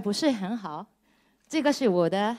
[0.00, 0.86] 不是很好，
[1.48, 2.36] 这个是我的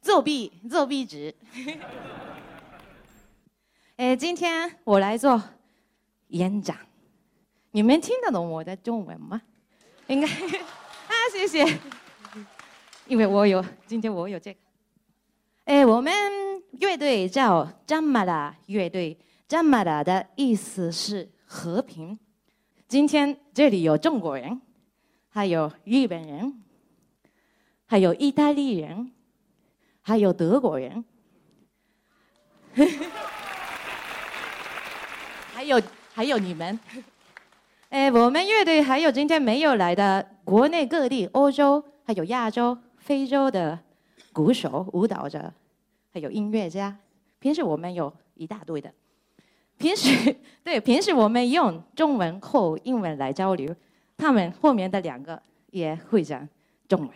[0.00, 1.34] 作弊作弊纸。
[3.96, 5.42] 哎，今天我来做
[6.28, 6.76] 演讲，
[7.72, 9.42] 你们听得懂我的中文吗？
[10.06, 11.78] 应该 啊，谢谢。
[13.06, 14.58] 因为我有今天我有这个，
[15.64, 16.12] 哎，我们
[16.72, 21.30] 乐队叫张马达乐队，张马达的意思是。
[21.50, 22.18] 和平。
[22.88, 24.60] 今天这里有中国人，
[25.38, 26.52] 还有日本人，
[27.86, 29.12] 还有意大利人，
[30.02, 31.04] 还有德国人，
[35.54, 35.80] 还有
[36.12, 36.76] 还有你们。
[37.90, 43.78] 哎，我们乐队还有今天没有来的国内各地、欧洲、还有亚洲、非洲的
[44.32, 45.54] 鼓手、舞蹈者，
[46.12, 46.98] 还有音乐家。
[47.38, 48.92] 平时我们有一大堆的。
[49.76, 53.72] 平时对平时我们用中文或英文来交流，
[54.18, 56.46] 他们后面的两个也会讲
[56.86, 57.10] 中文。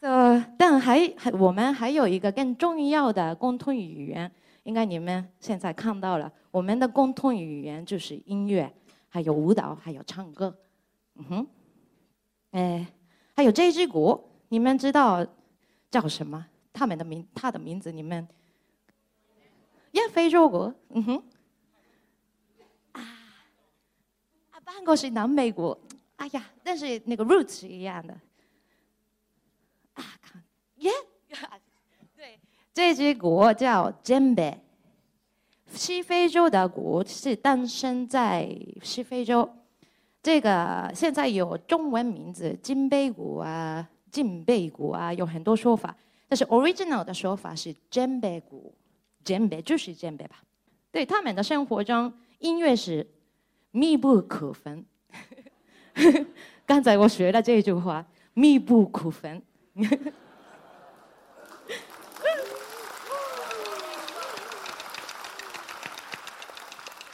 [0.00, 4.30] 呃，但还还我们还有一个更重要的共同语言，
[4.62, 8.72] 应该你们现在看到了，我们的共同语言就是音乐，
[9.08, 10.56] 还有舞蹈，还有唱歌。
[11.16, 11.46] 嗯哼，
[12.52, 12.86] 哎，
[13.34, 15.26] 还有这只鼓，你们知道
[15.90, 16.46] 叫什么？
[16.72, 18.28] 他们的名，他的名字，你们，
[19.92, 21.22] 呀，非洲国，嗯哼，
[22.92, 23.00] 啊，
[24.50, 25.78] 啊，半个是南美国，
[26.16, 28.12] 哎呀，但是那个 roots 是一样的，
[29.94, 30.42] 啊，看，
[30.76, 30.90] 耶，
[32.16, 32.38] 对，
[32.74, 34.58] 这支鼓叫 Jembe，
[35.72, 38.48] 西非洲的鼓是诞生在
[38.82, 39.48] 西非洲，
[40.22, 45.96] 这个现在有中文名字，金杯鼓啊，金贝鼓啊，有很多说法。
[46.30, 48.38] 但是 original 的说法是 jembe
[49.28, 50.36] 鉴别就是鉴别吧？
[50.90, 53.06] 对，他们的生活中音乐是
[53.72, 54.82] 密不可分。
[56.64, 58.02] 刚才我学了这句话，
[58.32, 59.42] 密不可分。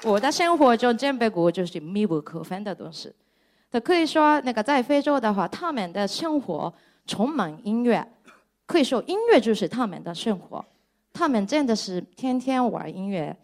[0.05, 3.13] 我的生活中 jembe 鼓就是密不可分的东西。
[3.73, 6.73] 他可以说，那个在非洲的话，他们的生活
[7.09, 8.07] 充满音乐。
[8.67, 10.65] 可以说，音乐就是他们的生活。
[11.15, 13.35] 他们真的是天天玩音乐，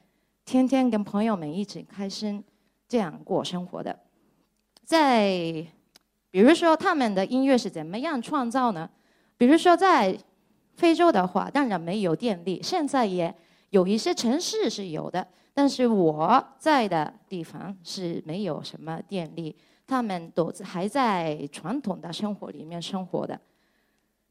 [0.44, 2.43] 天天跟朋友们一起开心，
[2.88, 3.96] 这样过生活的。
[4.84, 5.31] 在，
[6.32, 8.90] 比如说他们的音乐是怎么样创造呢？
[9.37, 10.19] 比如说在
[10.75, 13.32] 非洲的话，当然没有电力，现在也
[13.70, 15.25] 有一些城市是有的，
[15.55, 19.56] 但是我在的地方是没有什么电力，
[19.87, 23.40] 他们都还在传统的生活里面生活的。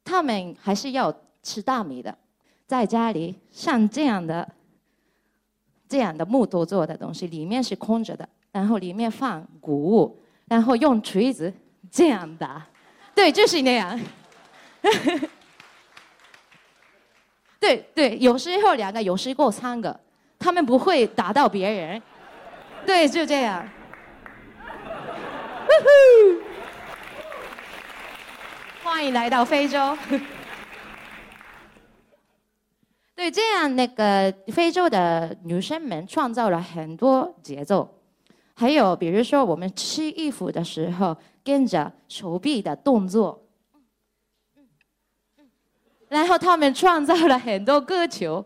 [0.03, 2.17] 他们还是要吃大米的，
[2.69, 4.47] 在家里像这样的、
[5.87, 11.51] 这样的木头做的东西，里面是空着的，然后里面放谷物，然后用锤子
[11.89, 12.63] 这样打，
[13.15, 13.99] 对，就是那样。
[17.59, 19.99] 对对，有时候两个，有时候三个，
[20.37, 21.99] 他们不会打到别人，
[22.85, 23.67] 对，就这样。
[28.83, 29.97] 欢迎来到非洲。
[33.19, 37.99] 对，这样那个非洲的女生们创造了很多节奏，
[38.53, 43.43] 还有比如说我们吃衣服的时候跟着手臂的动作，
[46.07, 48.45] 然后他们创造了很多歌球。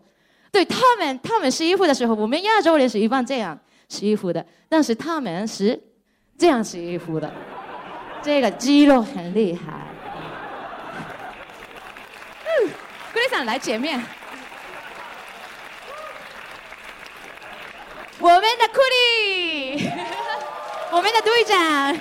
[0.50, 3.56] 对他们，他们洗衣服的时候，我们亚洲人是一般这样
[3.88, 5.80] 洗衣服的，但是他们是
[6.36, 7.32] 这样洗衣服的。
[8.20, 9.86] 这个肌肉很厉害。
[12.42, 12.68] 嗯，
[13.12, 14.04] 姑娘想来前面。
[18.24, 19.86] 我们的库里，
[20.90, 21.94] 我们的队长。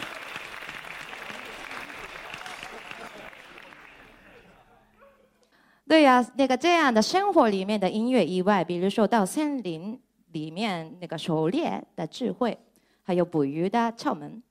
[5.86, 10.00] 对呀，那个这样的生活里面的音乐以外，比如说到森林
[10.32, 12.58] 里面那个狩猎的智慧，
[13.02, 14.42] 还有捕鱼的窍门，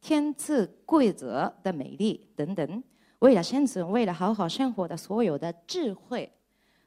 [0.00, 2.82] 天赐规则的美丽等等，
[3.20, 6.32] 为了生存，为了好好生活的所有的智慧，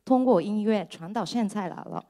[0.03, 2.03] 通过音乐传到现在来了。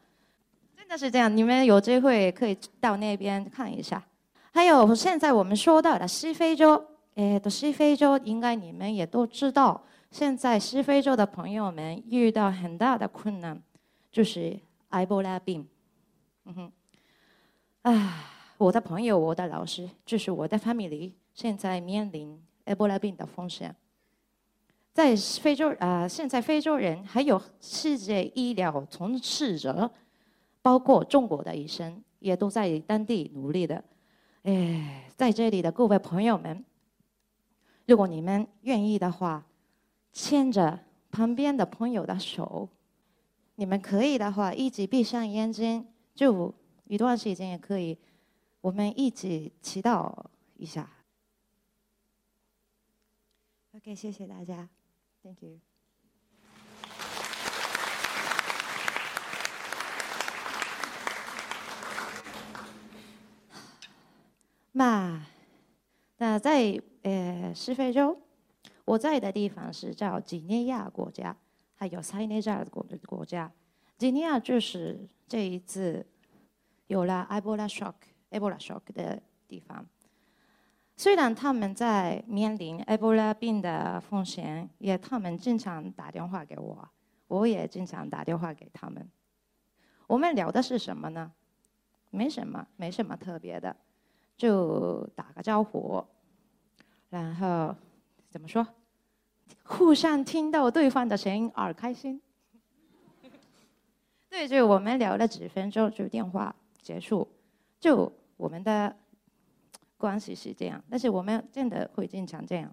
[0.88, 4.02] 真的是这样，你们有机会可以到那边看一下。
[4.54, 6.82] 还有现在我们说到的西非洲，
[7.16, 9.84] 哎，的西非洲应该你们也都知道。
[10.12, 13.62] 现在西非洲的朋友们遇到很大的困难，
[14.10, 14.58] 就是
[14.92, 15.68] 埃博拉病。
[16.46, 16.72] 嗯哼，
[17.82, 23.76] 啊，我的朋友，我的老师，就是我的 family，现在面临埃博拉病的风险。
[24.94, 29.92] 在非洲啊，现在非洲人还有世界医疗从事者，
[30.68, 33.82] 包括中国的医生，也都在当地努力的。
[34.44, 36.66] 哎，在这里的各位朋友们，
[37.86, 39.46] 如果你们愿意的话。
[40.14, 42.68] 牵着旁边的朋友的手，
[43.54, 46.52] 你们可以的话，一起闭上眼睛，就
[46.86, 47.96] 一段时间也可以。
[48.62, 50.12] 我们一起祈祷
[50.56, 50.90] 一下。
[53.76, 54.68] OK，谢谢大家
[55.22, 55.67] ，Thank you。
[64.78, 65.20] 那
[66.18, 68.16] 那在呃西非洲。
[68.86, 71.36] 我在的地方是叫几内亚国家，
[71.76, 73.52] 还有塞内加尔国国家。
[73.98, 76.06] 几内亚就是这一次
[76.86, 77.96] 有了埃博拉 shock、
[78.30, 79.86] 埃博拉 shock 的地方。
[80.96, 86.88] 虽然他们在面临埃博拉病的风险，也他们经常打电话给我，
[87.28, 89.10] 我也经常打电话给他们。
[90.06, 91.34] 我们聊的是什么呢？
[92.10, 93.76] 没什么，没什么特别的，
[94.38, 96.06] 就打个招呼，
[97.10, 97.76] 然后。
[98.30, 98.68] 怎么说？
[99.64, 102.22] 互相听到对方的声音而开心。
[104.30, 107.28] 对，就我们聊了几分钟，就电话结束，
[107.80, 108.96] 就我们的
[109.98, 110.84] 关系是这样。
[110.90, 112.72] 但是我们真的会经常这样。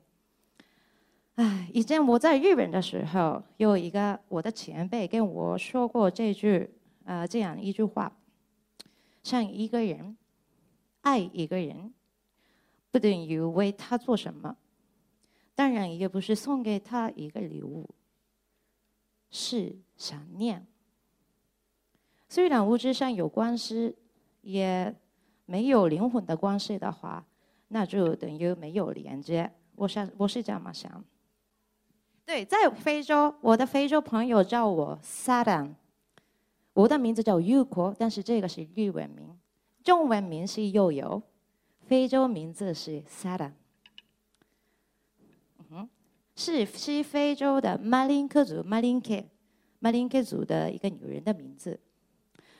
[1.36, 6.68] 唉，以前我在日本的时候，有一个我的前辈跟我说过这句，
[7.04, 8.12] 呃，这样一句话：，
[9.22, 10.16] 像一个人
[11.04, 11.92] 爱一个人，
[12.90, 14.56] 不等于为他做什么。
[15.54, 17.88] 当然也不是送给他一个礼物，
[19.30, 20.66] 是想念。
[22.28, 23.94] 虽然物质上有关系，
[24.40, 24.92] 也
[25.46, 27.24] 没有灵魂的关系的话，
[27.68, 29.52] 那就等于没有连接。
[29.76, 31.04] 我想我是这样想。
[32.24, 35.74] 对，在非洲，我的非洲朋友叫我 Sadan，
[36.72, 39.38] 我的名字叫 Yuko，但是这个是日文名，
[39.84, 41.22] 中文名是悠悠，
[41.86, 43.52] 非洲名字是 Sadan。
[46.36, 49.22] 是西非洲的马林克族马林克
[49.78, 51.78] 马林克族的一个女人的名字。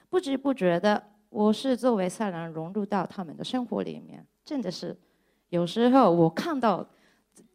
[0.09, 4.25] 不知不觉的，我是作为萨兰融入到他们的生活里面。
[4.45, 4.97] 真的是，
[5.49, 6.88] 有时候我看到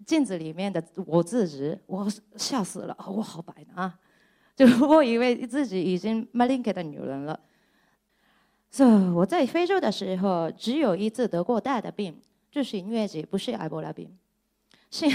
[0.06, 2.94] 镜子里面的我自己，我笑死了。
[3.08, 3.98] 我好白啊！
[4.58, 7.40] 就我以为自己已经马林克的女人了。
[8.72, 12.20] 所以我在非洲的时候，只有一次得过大的病，
[12.52, 14.16] 就是疟疾，不是埃博拉病。
[14.92, 15.06] 是。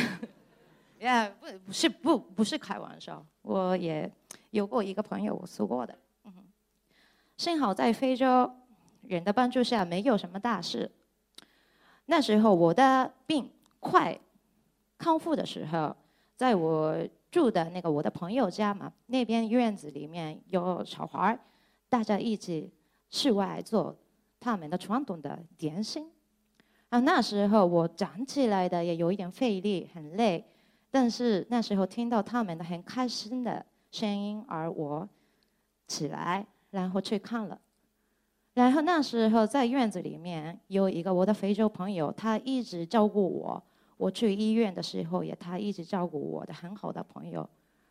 [1.01, 4.11] 呀，不不是不不是开玩笑，我也
[4.51, 5.95] 有过一个朋友，我说过的。
[7.37, 8.51] 幸好在非洲
[9.03, 10.91] 人的帮助下，没有什么大事。
[12.07, 14.19] 那时候我的病快
[14.97, 15.95] 康复的时候，
[16.37, 16.97] 在我
[17.31, 21.39] 住的那个我的朋友家嘛，那边院子里面有小孩
[21.89, 22.71] 大家一起
[23.15, 23.97] 室外做
[24.41, 26.11] 他们的传统的点心。
[26.89, 30.45] 啊，那时候我长起来的也有一点费力，很累。
[30.91, 35.09] 但是那时候听到他们的很开心的声音，而我
[35.87, 37.57] 起来，然后去看了。
[38.55, 43.63] 然后那时候在院子里面有一个我的非洲朋友，他一直照顾我。
[43.97, 47.49] 我去医院的时候，也他一直照顾我的很好的朋友。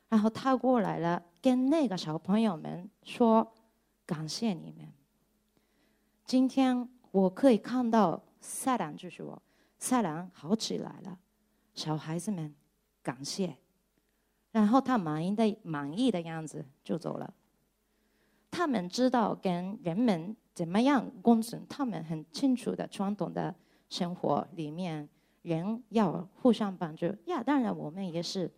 [0.10, 3.50] 然后他过来了，跟那个小朋友们说
[4.06, 4.88] ：“感谢你们，
[6.26, 9.42] 今天我可以看到赛兰就是我，
[9.78, 11.20] 赛兰好起来了，
[11.74, 12.54] 小孩子们。”
[13.04, 13.58] 感谢，
[14.54, 17.34] 然后他满意的满意的样子就走了。
[18.50, 23.54] 他们知道跟人们怎么样共存，他们很清楚的传统的
[23.90, 25.10] 生活里面，
[25.42, 28.50] 人要互相帮助呀，当然我们也是，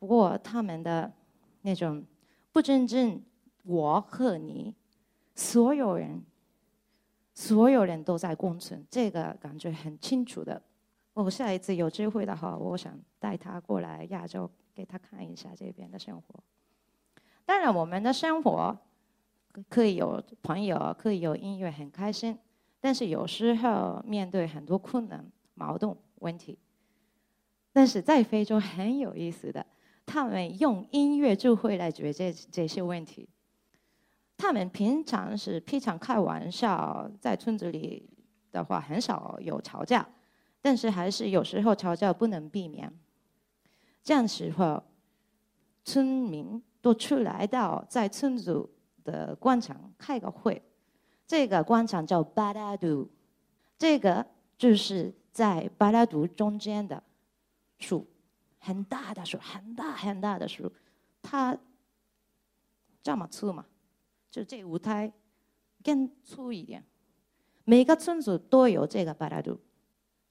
[0.00, 1.12] 不过他们的
[1.62, 2.04] 那种
[2.50, 3.22] 不真正
[3.62, 4.74] 我和你，
[5.36, 6.20] 所有人，
[7.38, 10.60] 所有人都在共存，这个感觉很清楚的。
[11.14, 16.42] 我下一次有机会的话，我想带他过来亚洲，给他看一下这边的生活。
[17.44, 18.76] 当然，我们的生活
[19.68, 22.36] 可以有朋友，可以有音乐，很开心。
[22.80, 25.96] 但是有时候面对很多困难、矛盾。
[26.16, 26.58] 问题，
[27.72, 29.64] 但是在非洲很有意思的，
[30.04, 33.28] 他们用音乐就会来解决这些问题。
[34.38, 38.08] 他们平常是非常开玩笑，在村子里
[38.50, 40.08] 的话很少有吵架，
[40.62, 42.90] 但是还是有时候吵架不能避免。
[44.02, 44.82] 这样时候，
[45.84, 48.66] 村民都出来到在村子
[49.04, 50.62] 的广场开个会，
[51.26, 53.10] 这个广场叫巴拉杜，
[53.76, 54.26] 这个
[54.56, 55.12] 就是。
[55.30, 57.00] 在巴拉杜中间的
[57.78, 58.04] 树，
[58.58, 60.72] 很大的树，很大很大的树，
[61.22, 61.56] 它
[63.04, 63.64] 这么粗嘛？
[64.30, 65.12] 就这舞台
[65.82, 66.84] 更粗一点。
[67.64, 69.58] 每个村子都有这个巴拉图。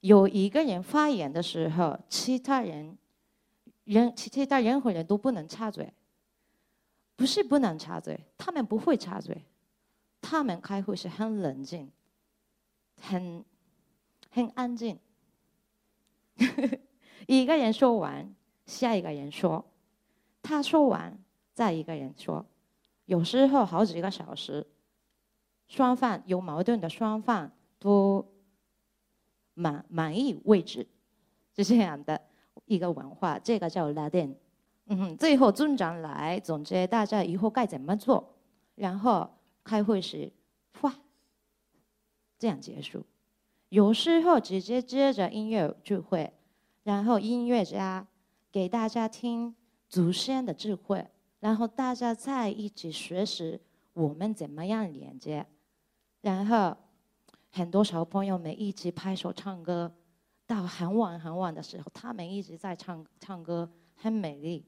[0.02, 2.98] 有一个人发言的时候，其他人
[3.84, 5.94] 人其他任何人都不能插嘴。
[7.16, 9.44] 不是不能插嘴，他们不会插嘴。
[10.22, 11.92] 他们开会是很冷静，
[13.02, 13.44] 很。
[14.30, 15.00] 很安静，
[17.26, 18.36] 一个人说完，
[18.68, 19.66] 下一个人说，
[20.44, 21.18] 他说完，
[21.56, 22.46] 再一个人说，
[23.08, 24.68] 有时候好几个小时，
[25.68, 28.26] 双方有矛盾的双方都
[29.54, 30.86] 满满意为止，
[31.56, 32.22] 是这样的
[32.66, 34.36] 一个文化，这个叫拉丁。
[34.88, 38.36] 嗯，最后村长来总结大家以后该怎么做，
[38.76, 39.30] 然后
[39.64, 40.32] 开会时，
[40.80, 40.94] 哗，
[42.38, 43.06] 这样结束。
[43.70, 46.34] 有时候直接接着音乐聚会，
[46.84, 48.06] 然后音乐家
[48.52, 49.56] 给大家听
[49.88, 53.60] 祖先的智慧，然后大家在一起学习
[53.94, 55.46] 我们怎么样连接，
[56.22, 56.76] 然后
[57.50, 59.94] 很多小朋友们一起拍手唱歌，
[60.46, 64.66] 到很晚很晚的时候，他们一直在唱唱歌，很美丽。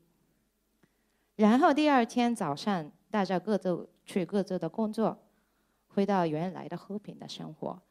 [1.36, 5.18] 然后第二天早上，大家各自去各自的工作，
[5.88, 7.82] 回到原来的和平的生活。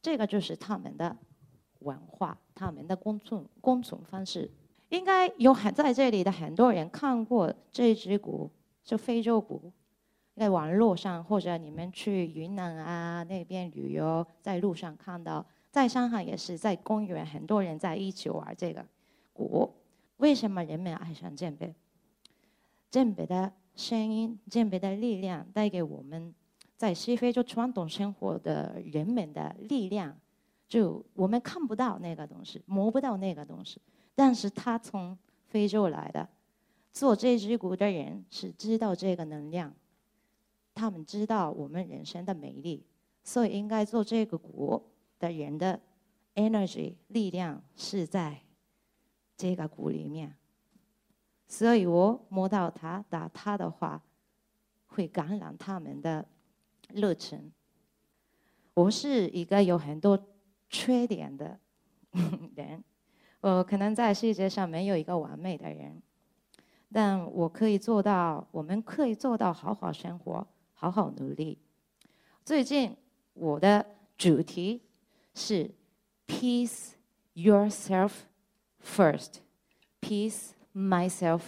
[0.00, 1.16] 这个就是他们的
[1.80, 4.50] 文化，他们的共存共存方式。
[4.88, 8.50] 应该有很在这里的很多人看过这只鼓，
[8.82, 9.72] 就非洲鼓，
[10.34, 18.86] 在网络上或者你们去云南啊那边旅游，在路上看到，在上海也是在公园，很多人在一起玩这个
[19.32, 19.74] 鼓。
[20.16, 21.74] 为什么人们爱上鉴别？
[22.90, 26.34] 鉴别的声音，鉴别的力量带给我们。
[26.76, 30.16] 在西非洲传统生活的人们的力量，
[30.68, 33.80] 就我们看不到那个东西，摸不到那个东西，
[34.18, 36.28] 但是他从非洲来的，
[36.92, 39.72] 做这支鼓的人是知道这个能量，
[40.74, 42.84] 他们知道我们人生的美丽，
[43.22, 45.80] 所以应该做这个鼓的人的
[46.34, 48.40] energy 力量是在
[49.36, 50.34] 这个鼓里面，
[51.46, 54.02] 所以我摸到他打他的话，
[54.88, 56.26] 会感染他们的。
[56.94, 57.52] 热忱。
[58.72, 60.18] 我是一个有很多
[60.70, 61.60] 缺点的
[62.54, 62.82] 人，
[63.40, 66.02] 我可能在世界上没有一个完美的人，
[66.92, 71.58] 但我可以做到，我们可以做到好好生活，好好努力。
[72.44, 72.96] 最近
[73.34, 74.82] 我的主题
[75.34, 75.70] 是
[76.26, 76.92] “Peace
[77.34, 78.12] yourself
[78.82, 81.42] first”，“Peace myself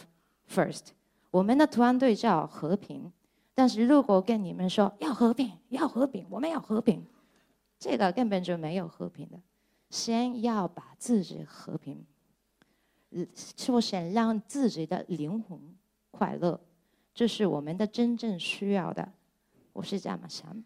[0.49, 0.89] first”。
[1.31, 3.13] 我们的团队叫和平。
[3.53, 7.05] 但是如果跟你们说要和平，要和平，我们要和平，
[7.79, 9.39] 这个根本就没有和平的。
[9.91, 12.07] 先要把自己和平，
[13.35, 15.61] 首先让自己的灵魂
[16.13, 16.61] 快乐，
[17.13, 19.13] 这是我们的真正需要的。
[19.73, 20.65] 我是这么想。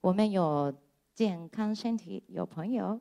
[0.00, 0.72] 我们有
[1.14, 3.00] 健康身体，有朋友，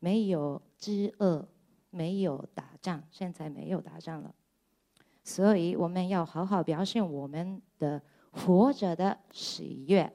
[0.00, 1.46] 没有饥饿，
[1.90, 4.34] 没有打仗，现在没有打仗了。
[5.22, 10.12] 所以我们要好好表现我们的活着的喜悦。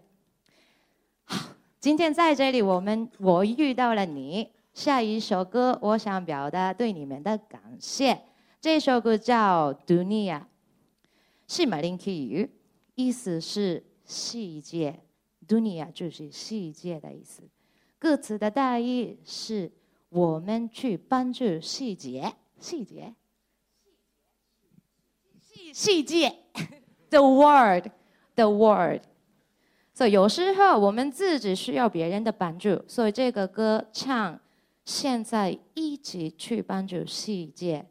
[1.83, 4.49] 今天在这里，我们我遇到了你。
[4.73, 8.21] 下一首歌，我想表达对你们的感谢。
[8.61, 10.39] 这首歌叫《Dunia》，
[11.45, 12.49] 是马林基语，
[12.95, 15.01] 意思是世界。
[15.45, 17.43] Dunia 就是世界的意思。
[17.99, 19.69] 歌词的大意是
[20.07, 23.13] 我们去帮助世界，世界。
[25.73, 26.33] 世界
[27.09, 29.01] ，the world，the world。
[29.93, 34.39] 所以有时候我们自己需要别人的帮助所以这个歌唱
[34.83, 37.85] 现在一起去帮助世界。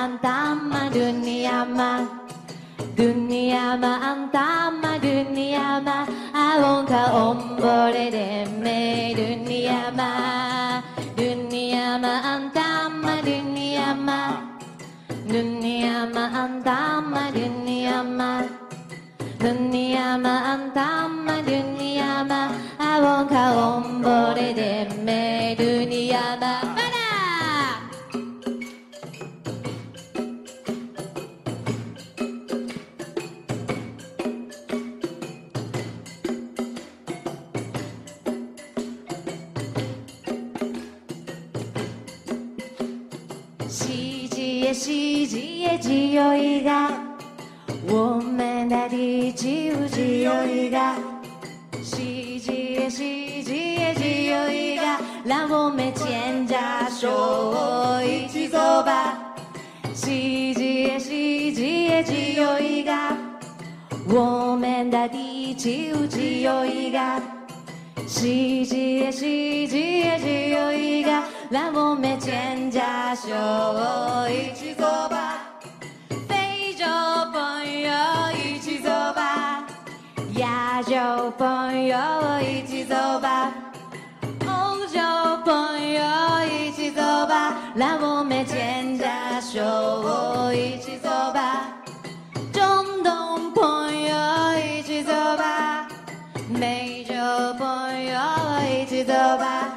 [0.00, 1.90] antama dünyama
[2.96, 8.46] Dünyama antama dünyama Avonka ombore de
[9.16, 10.10] dünyama
[11.18, 14.20] Dünyama antama dünyama
[15.28, 18.30] Dünyama antama dünyama
[19.40, 22.40] Dünyama antama dünyama
[22.80, 26.69] Avonka ombore de me dünyama
[45.90, 46.70] 只有一个
[47.88, 49.48] 我们的地球
[49.92, 50.78] 只有一个
[51.82, 54.82] 喜极也喜极也喜有一个
[55.24, 56.56] 让我们牵着
[56.88, 59.34] 手一起走吧。
[59.92, 62.92] 喜极也喜极也喜有一个
[64.08, 65.70] 我们的地球
[66.08, 67.20] 只有一个
[68.06, 71.10] 喜极也喜极也只有一个
[71.50, 72.80] 让我们牵着
[73.16, 73.28] 手
[74.30, 75.49] 一起走吧。
[81.00, 81.96] 小朋友
[82.42, 83.50] 一起走吧。
[84.44, 85.00] 红酒
[85.46, 86.02] 朋友
[86.44, 87.56] 一起走吧。
[87.74, 89.06] 让我们牵着
[89.40, 91.72] 手一起走吧。
[92.52, 94.14] 中东朋友
[94.58, 95.88] 一起走吧。
[96.50, 97.14] 美洲
[97.58, 98.20] 朋友
[98.70, 99.72] 一起走吧。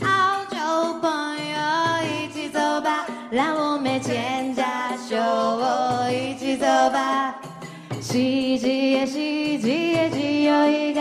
[0.00, 3.06] 澳洲朋友一起走吧。
[3.30, 4.64] 让我们牵着
[5.08, 7.41] 手一起走吧。
[8.12, 11.00] 奇迹，也奇迹，也奇迹有一个，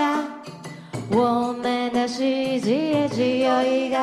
[1.10, 3.98] 我们的奇迹，也奇迹有一个，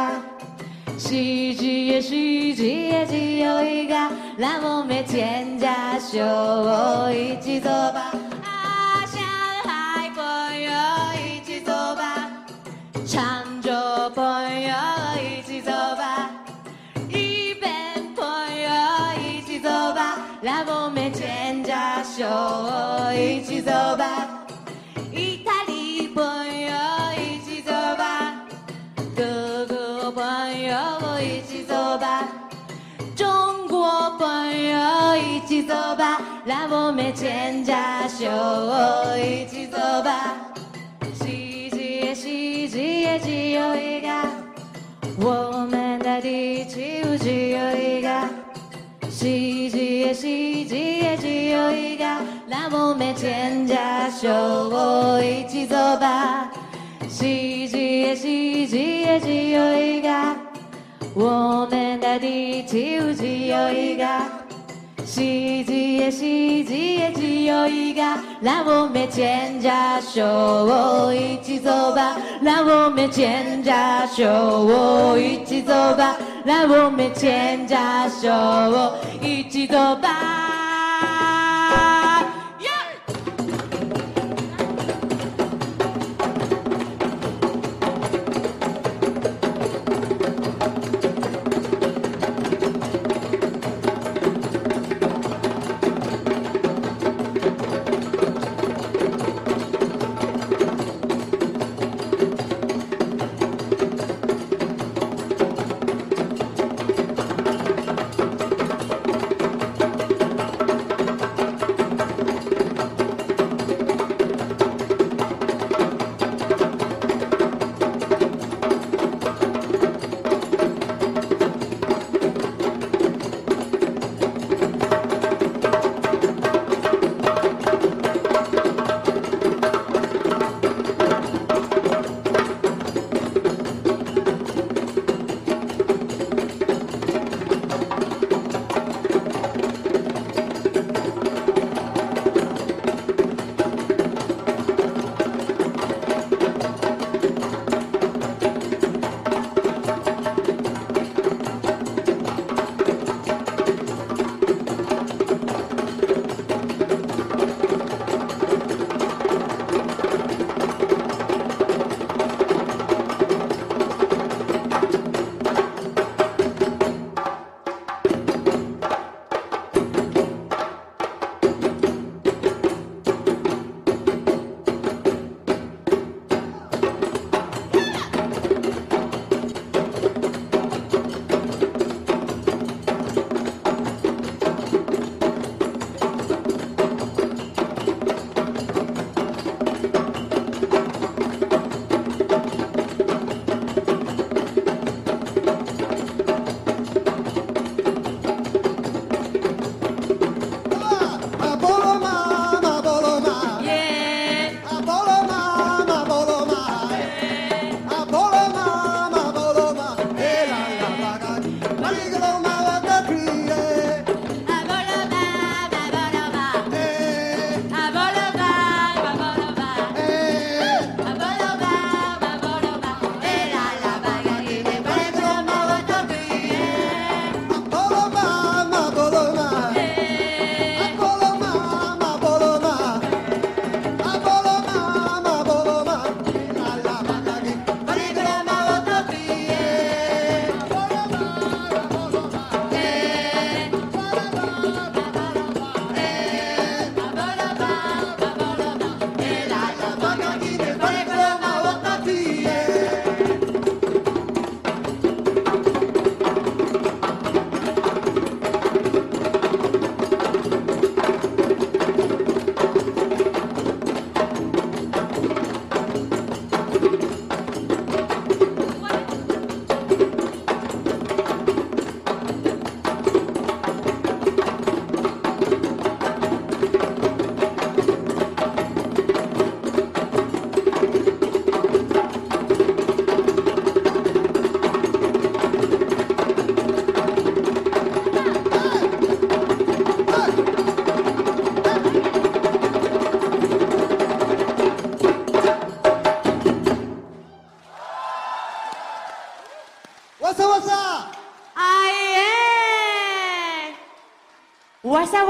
[0.99, 3.95] 奇迹，也奇迹，也奇迹有一个，
[4.37, 6.19] 让我们全家秀，
[7.11, 8.13] 一起走吧，
[9.07, 9.23] 向
[9.65, 10.71] 海朋友
[11.25, 12.31] 一起走吧，
[13.07, 13.73] 常州
[14.15, 14.23] 朋
[14.61, 14.75] 友
[15.17, 16.31] 一起走吧，
[17.09, 18.23] 日本朋
[18.61, 18.71] 友
[19.25, 20.98] 一起走吧，让我们。
[22.05, 22.25] 手
[23.13, 24.47] 一起走吧，
[25.13, 26.71] 意大利朋友
[27.17, 28.35] 一起走吧，
[29.15, 30.77] 德国朋友
[31.21, 32.27] 一起走吧，
[33.17, 34.29] 中国朋
[34.69, 37.73] 友一起走吧，让我们牵着
[38.09, 38.27] 手
[39.19, 40.37] 一起走吧。
[41.15, 41.27] 世
[41.71, 44.09] 界，世界，只有一个，
[45.21, 46.79] 我们的地球
[47.19, 48.48] 只有一个。
[49.19, 56.53] CGA CGA 強いがラボメチェンジャー小一ぞば
[57.09, 60.37] CGA CGA 強いが
[61.17, 64.45] 我们的地球強いが
[64.99, 77.77] CGA CGA 強いがラボメチェンジャー小一ぞばラボメチェンジャー小一ぞば起走吧，让我们牵着
[78.09, 79.77] 手一起走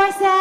[0.09, 0.38] I said.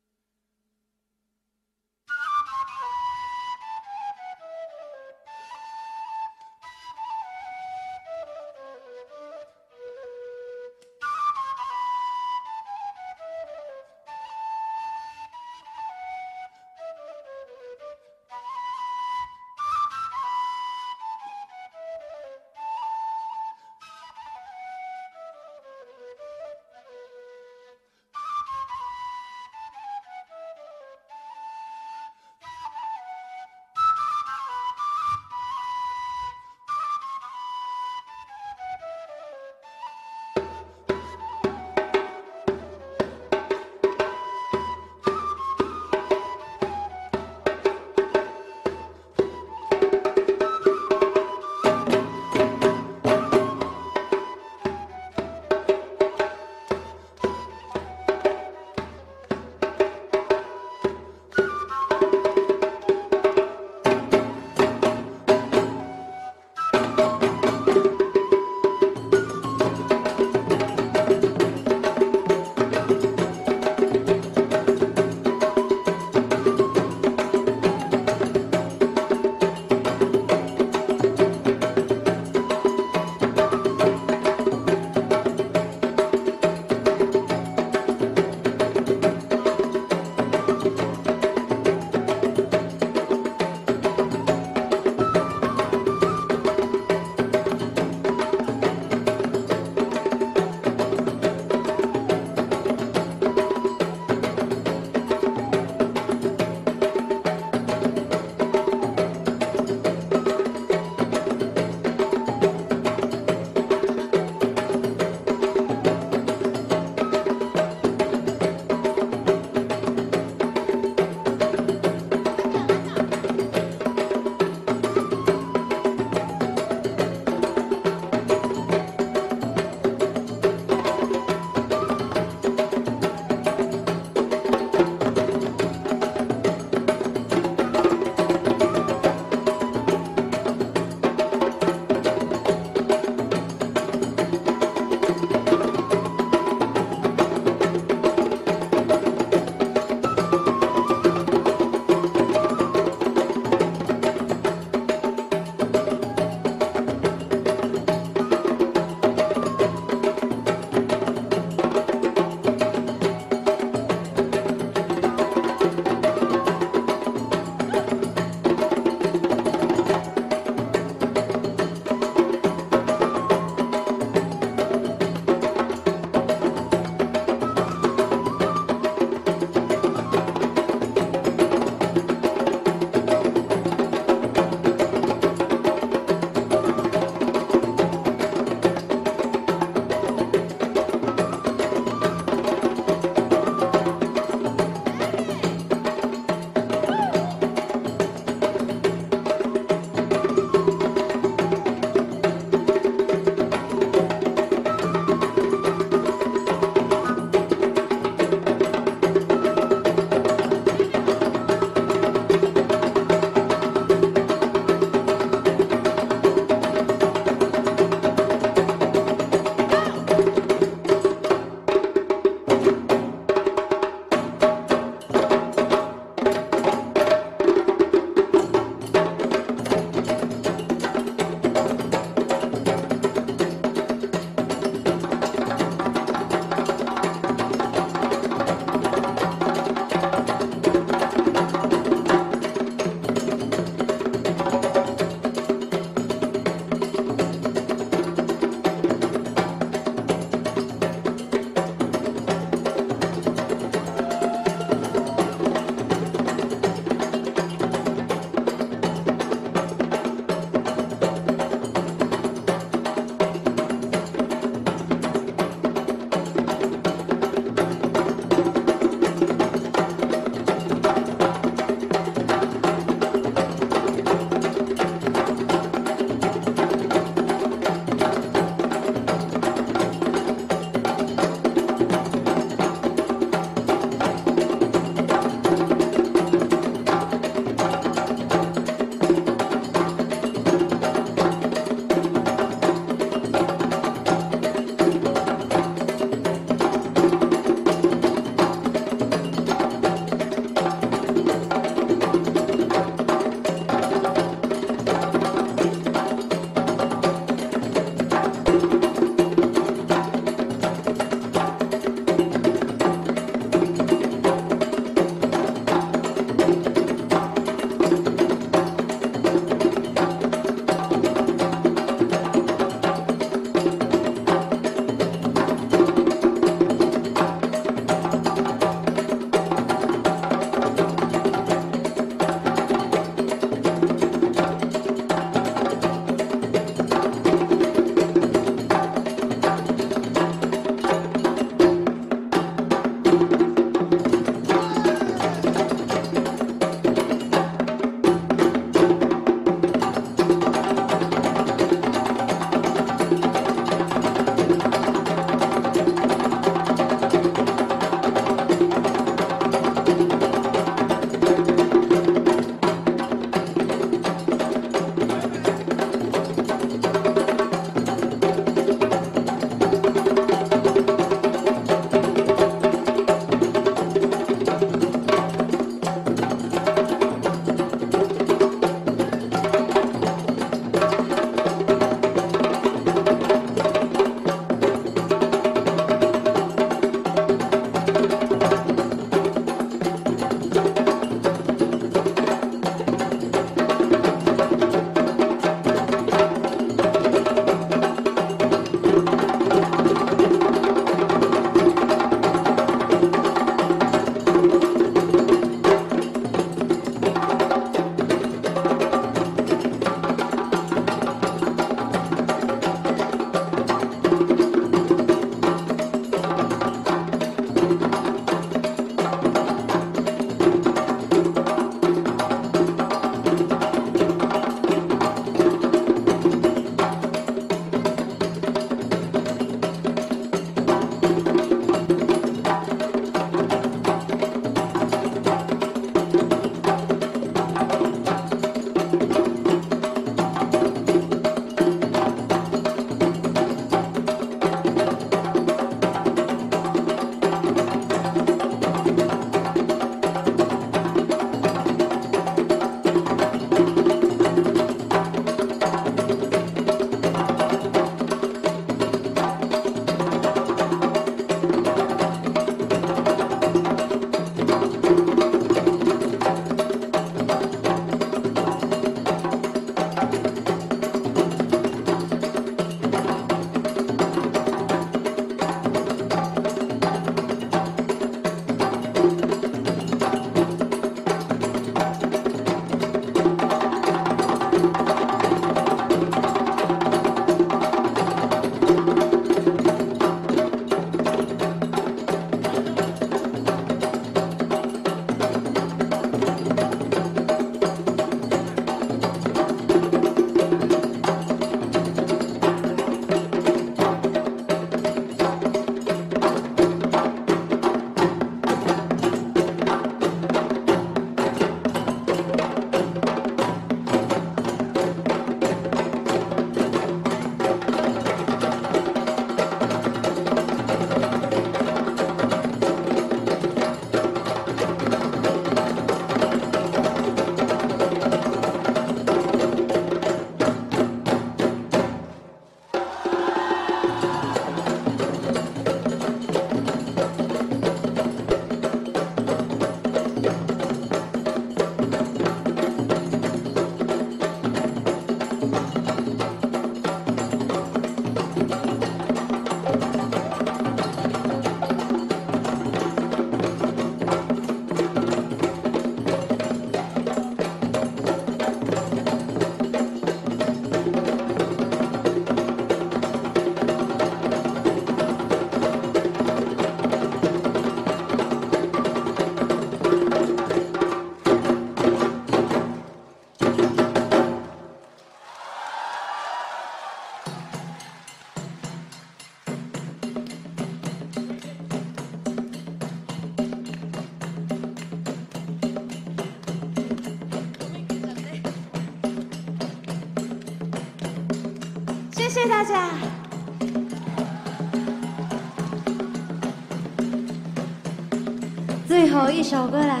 [599.54, 600.00] 走过来。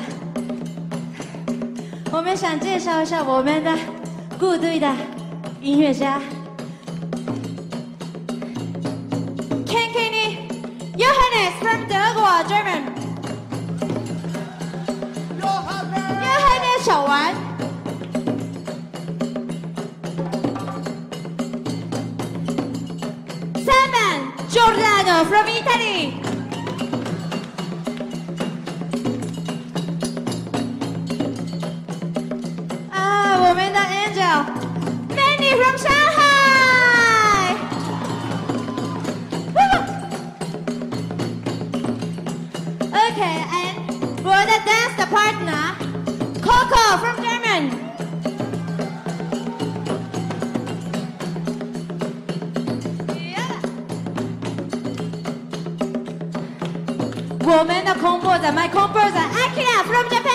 [2.10, 3.72] 我们想介绍一下我们的
[4.36, 4.92] 部队的
[5.62, 6.20] 音乐家。
[44.54, 45.74] the dance partner,
[46.40, 47.70] Coco from Germany.
[53.32, 53.60] Yeah.
[57.40, 60.33] Woman composer, my composer, Akira from Japan.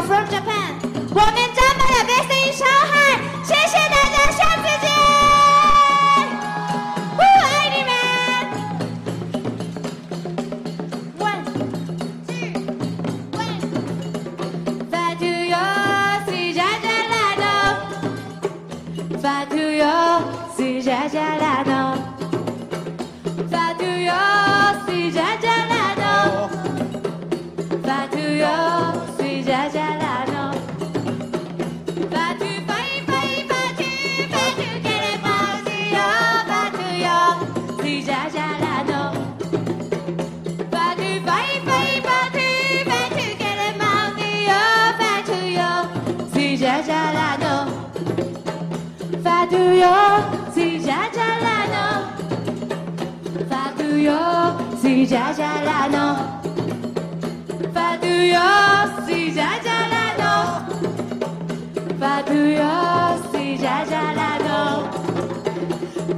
[0.00, 0.49] From Japan.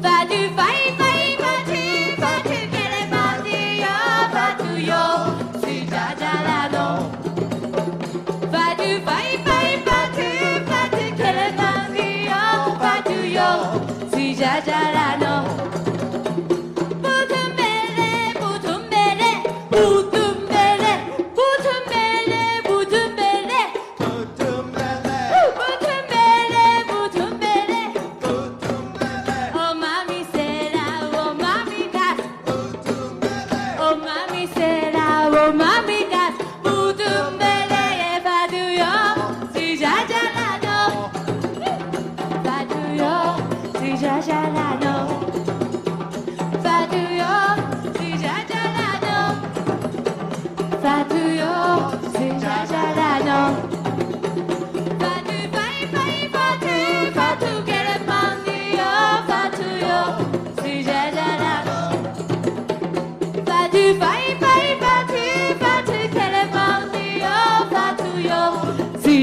[0.03, 1.12] Va du va et va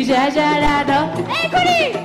[0.10, 0.84] já já já
[1.30, 1.99] Ei, Curi!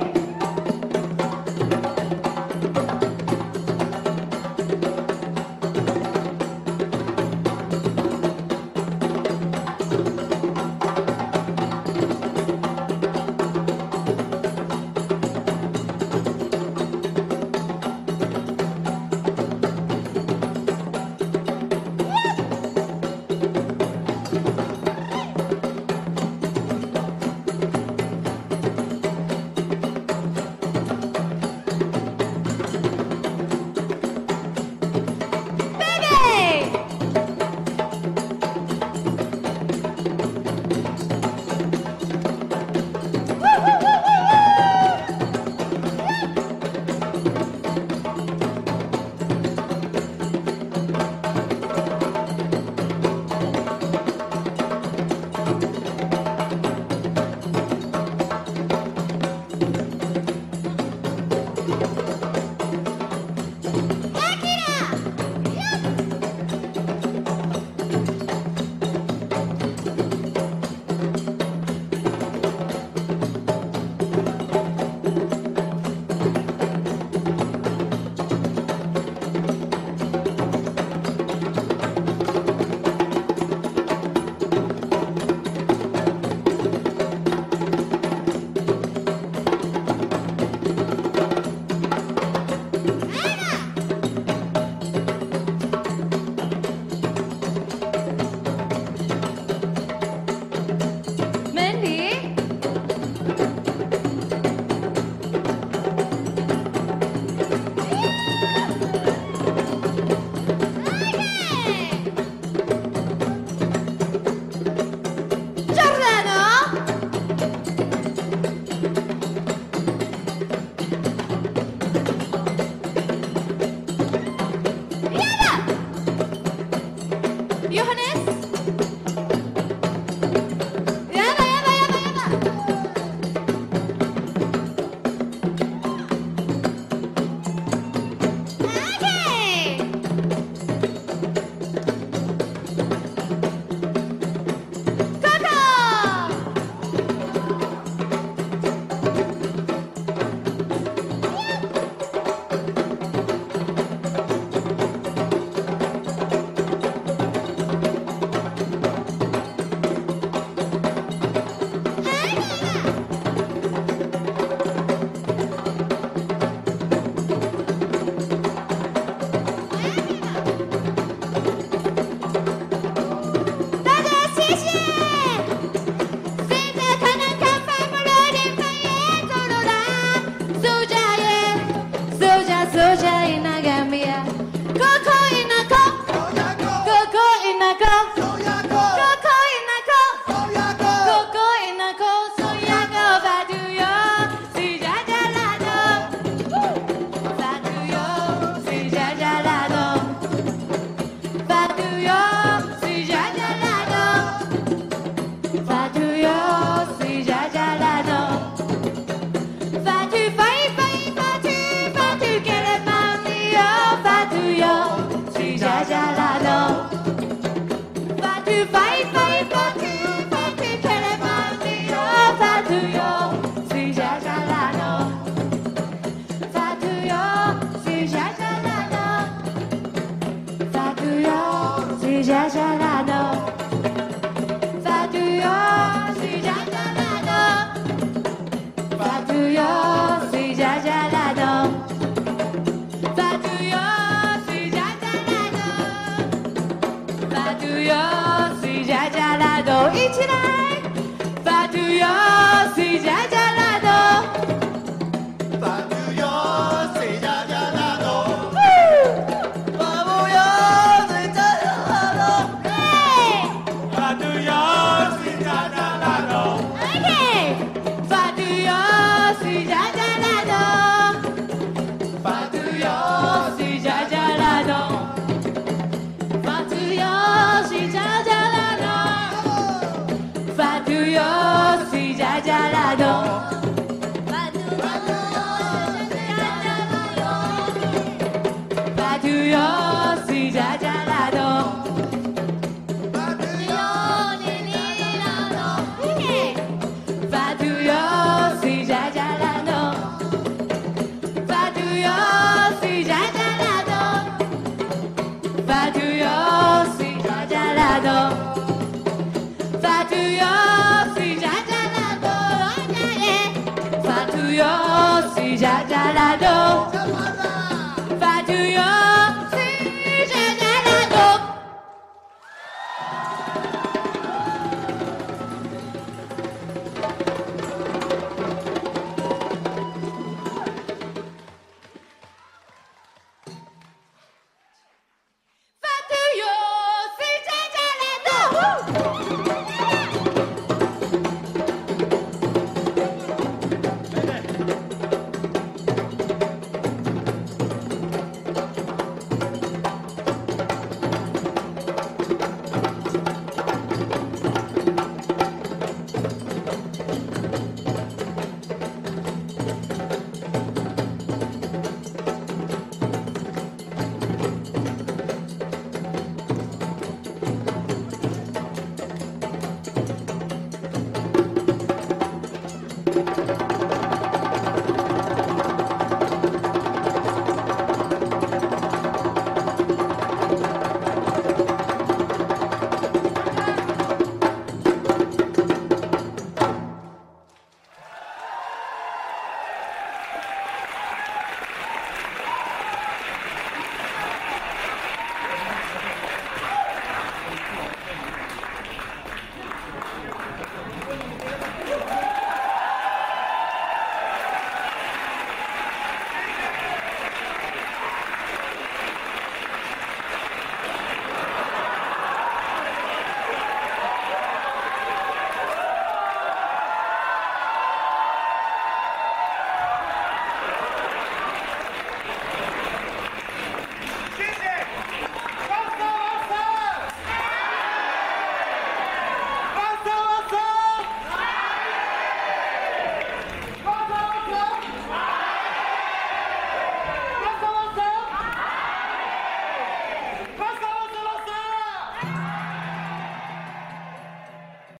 [318.75, 319.24] yeah.